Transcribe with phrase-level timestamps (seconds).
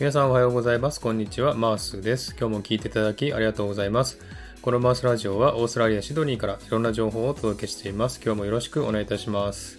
[0.00, 0.98] 皆さんおはようございます。
[0.98, 1.52] こんにちは。
[1.52, 2.34] マースです。
[2.40, 4.18] 今日も聞いていただきありがとうございます。
[4.62, 8.18] このマースラジオはオーストラリア・シドニーからいろんな情報をお届けしています。
[8.24, 9.78] 今日もよろしくお願いいたします。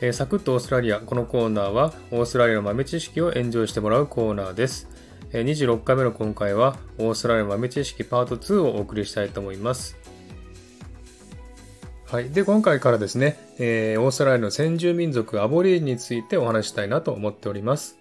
[0.00, 1.00] えー、サクッとオーストラリア。
[1.00, 4.86] このコーナーはオーストラリアの豆知識をエンジョイしてもらうコーナーです。
[5.32, 9.96] えー、26回目の今回はオーストラリアの豆知識パート2をお送りしたいと思います。
[12.06, 12.30] はい。
[12.30, 17.99] で、今回からですね、えー、オーストラリアの先住民族アボリーについてお話したいなと思っております。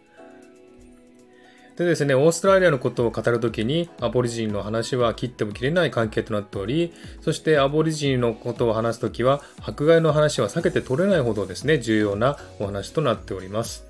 [1.80, 13.86] でですね、オーストラリアのことを語るときに、アボリジニの話は切っても切れない関係となっており、そしてアボリジニのことを話すときは、迫害の話は避けて取れないほどですね、重要なお話となっております。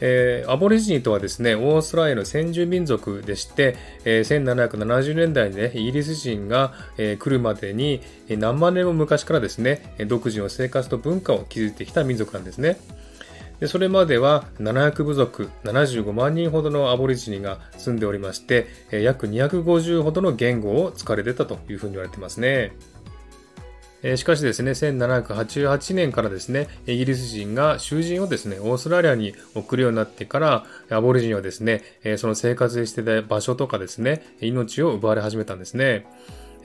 [0.00, 8.00] えー、アボリジニとはですね、オーストラリアの先住民族でして、えー、1770年代にね、イギリス人が、えー、来るまでに、
[8.30, 12.78] 何万年も昔からですね、独自の生活と文化を築いてきた民族なんですね。
[13.60, 22.72] でそれまでは700部族75万人ほどのアボリジニが住んでおりまして、約250ほどの言語を使われてたというふうに言われてますね。
[24.16, 31.82] しかしですね、1788年からですね、イギリス人が囚人をですね、オーストラリアに送るようになってから、アボリジニはですね、
[32.16, 36.06] その生活してた場所とかですね、命を奪われ始めたんですね。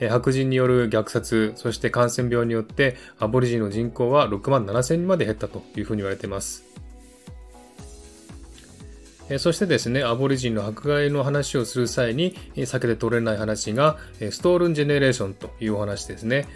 [0.08, 6.64] 白人による虐殺、そして感染病によって、アボリジニの人口は6万7千人まで減ったというふうに言われています。
[9.38, 13.98] そしてですね、アボリジンの迫害の話をする際に避けて取れない話が、
[14.30, 16.46] ストールンジェネレーションというお話ですね。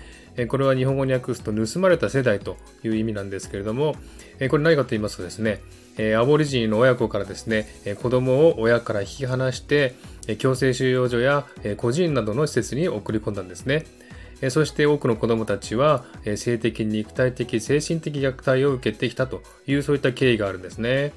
[0.48, 3.96] これは日本語に訳すと盗まれた世代という意味なんですけれども、
[4.48, 5.60] これ何かと言いますとですね、
[6.16, 7.66] アボリジンの親子からですね、
[8.00, 9.94] 子供を親から引き離して、
[10.38, 13.84] 強制収容所や孤児院などの施設に送り込んだんですね。
[14.48, 16.04] そして多くの子供たちは
[16.36, 21.12] 性的、肉体的、精神的虐待を受けてきたというそういった経緯があるんですね。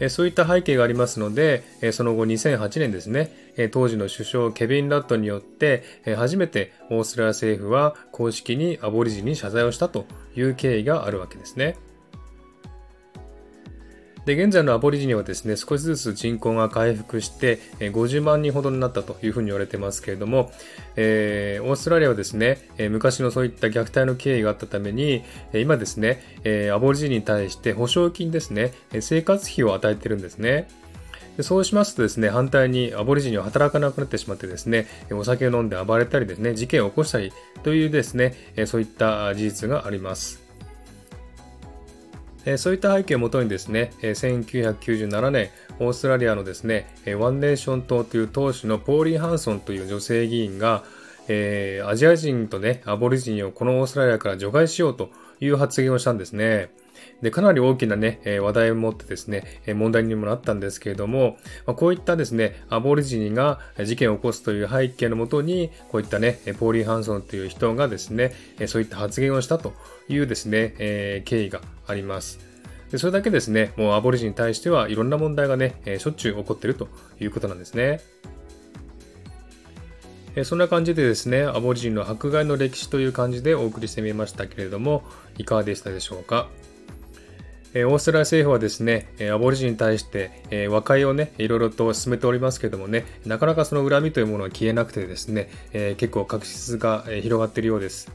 [0.00, 11.76] えそういった背景がありますので、えその後2008年ですね、え当時の首相ケビン・ラットによって、え初めてオーストラリア政府は公式にアボリジニに謝罪をしたという経緯があるわけですね。
[14.28, 20.52] で、現在のアボリジニはですね、少しずつ人口が回復して、50万人ほどになったというふうに言われてますけれども、
[20.96, 22.58] えー、オーストラリアはですね、
[22.90, 25.24] 昔のそういった虐待の経緯があったために、
[25.54, 26.20] 今ですね、
[26.74, 30.68] アボリジニに対して保証金ですね、生活費を与えてるんですね。
[31.38, 38.34] でそうしますとですね、反対にアボリジニは働かなくなってしまってですね、お酒を飲んで暴れたりですね、事件を起こしたりというですね、
[38.66, 40.47] そういった事実があります。
[42.50, 45.50] えそういった背景をもとにですね、え1997年、
[45.80, 46.86] オーストラリアのですね、
[47.18, 50.82] ワンネーション党という党首のポーリー・ハンソンという女性議員が、
[51.28, 55.10] えー、アジア人とね、アボリジニをこのオーストラリアから除外しようと
[55.40, 56.70] いう発言をしたんですね。
[57.22, 61.36] で、かなり大きなね、え話題を持ってですね、え問題にもなったんですけれども、
[61.66, 68.32] まこういったですね、アボリジニが事件を起こすという背景のもとに、こういったね、ポーリー・ハンソンという人がですね、
[68.66, 69.72] そういった発言をしたと
[70.08, 72.38] いうですね、え経緯があります。
[72.90, 76.88] でそれだけですね、もうアボリジニに対してはいろんな問題がね、えしょっちゅう起こっていると
[77.20, 78.00] いうことなんですね。
[80.36, 85.02] えそんな感じでですね、アボリジンの迫害の歴史という感じでお送りしてみましたけれども、
[85.36, 86.48] いかがでしたでしょうか？
[87.74, 98.10] オーストラリア政府はですね、アボリジンに対して和解をね、いろいろと進めておりますけどもね、なかなかその恨みというものは消えなくてですね、結構確執が広がっているようです。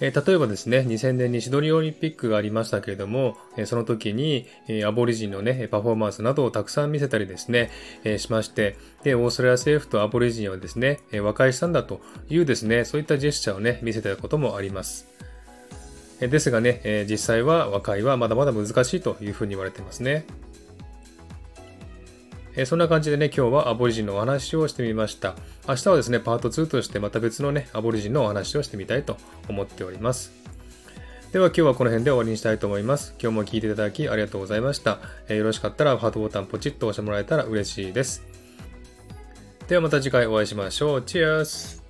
[0.00, 4.46] 例えばですね、2000年にシドニーオリンピックがありましたけれども、その時に、
[4.84, 7.70] アボリジンのね、パフォーマンスなどをたくさん見せたりですね、
[8.18, 15.08] しまして、で、オーストラリア政府とアボリジンはですね、和解したんだというですね、そういったジェスチャーをね、見せたこともあります。
[16.20, 20.24] ですがね、え実際は和解はまだまだ難しいというふうに言われていますね。
[22.56, 25.34] えそんな感じでね、今日はアボリジンのお話をしてみました。
[25.68, 29.16] 明日はですね、パート2としてまた別のね、アボリジンのお話をしてみたいと
[29.48, 30.32] 思っております。
[31.32, 33.16] では今日はこの辺で終わりにしたいと思います。
[33.20, 35.00] 今日も聴いていただきありがとうございました。
[35.28, 38.22] よろしかったらハートボタンポチッと押してもらえたら嬉しいです。
[39.66, 41.02] ではまた次回お会いしましょう。
[41.02, 41.83] チェアス